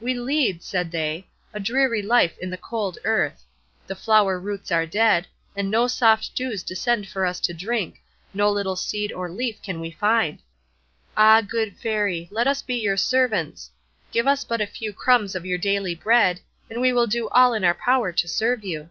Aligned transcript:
"We 0.00 0.14
lead," 0.14 0.62
said 0.62 0.92
they, 0.92 1.26
"a 1.52 1.58
dreary 1.58 2.00
life 2.00 2.38
in 2.38 2.50
the 2.50 2.56
cold 2.56 2.98
earth; 3.02 3.42
the 3.88 3.96
flower 3.96 4.38
roots 4.38 4.70
are 4.70 4.86
dead, 4.86 5.26
and 5.56 5.68
no 5.72 5.88
soft 5.88 6.36
dews 6.36 6.62
descend 6.62 7.08
for 7.08 7.26
us 7.26 7.40
to 7.40 7.52
drink, 7.52 8.00
no 8.32 8.48
little 8.48 8.76
seed 8.76 9.10
or 9.10 9.28
leaf 9.28 9.60
can 9.64 9.80
we 9.80 9.90
find. 9.90 10.38
Ah, 11.16 11.40
good 11.40 11.76
Fairy, 11.78 12.28
let 12.30 12.46
us 12.46 12.62
be 12.62 12.76
your 12.76 12.96
servants: 12.96 13.72
give 14.12 14.28
us 14.28 14.44
but 14.44 14.60
a 14.60 14.68
few 14.68 14.92
crumbs 14.92 15.34
of 15.34 15.44
your 15.44 15.58
daily 15.58 15.96
bread, 15.96 16.38
and 16.70 16.80
we 16.80 16.92
will 16.92 17.08
do 17.08 17.28
all 17.30 17.52
in 17.52 17.64
our 17.64 17.74
power 17.74 18.12
to 18.12 18.28
serve 18.28 18.62
you." 18.62 18.88